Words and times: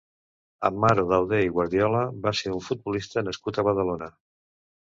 Amaro 0.69 1.03
Dauder 1.11 1.41
i 1.47 1.51
Guardiola 1.57 2.01
va 2.25 2.33
ser 2.39 2.57
un 2.57 2.65
futbolista 2.71 3.25
nascut 3.29 3.61
a 3.61 3.67
Badalona. 3.69 4.13